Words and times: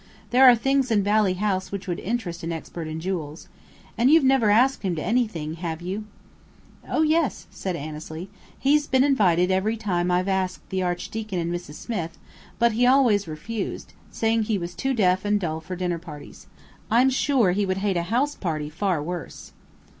There 0.31 0.49
are 0.49 0.55
things 0.55 0.89
in 0.89 1.03
Valley 1.03 1.35
House 1.35 1.71
which 1.71 1.87
would 1.87 1.99
interest 1.99 2.41
an 2.41 2.51
expert 2.51 2.87
in 2.87 2.99
jewels. 2.99 3.49
And 3.99 4.09
you've 4.09 4.23
never 4.23 4.49
asked 4.49 4.81
him 4.81 4.95
to 4.95 5.03
anything, 5.03 5.57
have 5.57 5.79
you?" 5.79 6.05
"Oh, 6.89 7.03
yes," 7.03 7.45
said 7.51 7.75
Annesley, 7.75 8.27
"he's 8.57 8.87
been 8.87 9.03
invited 9.03 9.51
every 9.51 9.77
time 9.77 10.09
I've 10.09 10.27
asked 10.27 10.67
the 10.71 10.81
Archdeacon 10.81 11.37
and 11.37 11.53
Mrs. 11.53 11.75
Smith, 11.75 12.17
but 12.57 12.71
he 12.71 12.87
always 12.87 13.27
refused, 13.27 13.93
saying 14.09 14.41
he 14.45 14.57
was 14.57 14.73
too 14.73 14.95
deaf 14.95 15.23
and 15.23 15.39
too 15.39 15.45
dull 15.45 15.61
for 15.61 15.75
dinner 15.75 15.99
parties. 15.99 16.47
I'm 16.89 17.11
sure 17.11 17.51
he 17.51 17.67
would 17.67 17.77
hate 17.77 17.95
a 17.97 18.01
house 18.09 18.33
party 18.33 18.71
far 18.71 19.03
worse!" 19.03 19.51